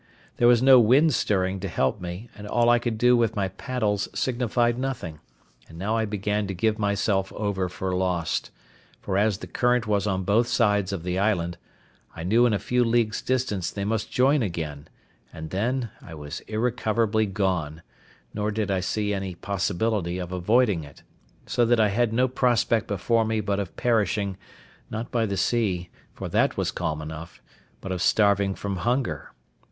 [0.37, 3.49] There was no wind stirring to help me, and all I could do with my
[3.49, 5.19] paddles signified nothing:
[5.69, 8.49] and now I began to give myself over for lost;
[8.99, 11.59] for as the current was on both sides of the island,
[12.15, 14.87] I knew in a few leagues distance they must join again,
[15.31, 17.83] and then I was irrecoverably gone;
[18.33, 21.03] nor did I see any possibility of avoiding it;
[21.45, 24.37] so that I had no prospect before me but of perishing,
[24.89, 27.39] not by the sea, for that was calm enough,
[27.81, 29.33] but of starving from hunger.